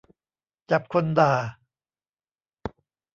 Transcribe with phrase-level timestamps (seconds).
[0.71, 1.31] จับคนด่า